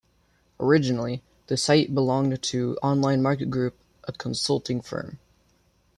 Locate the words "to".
2.41-2.75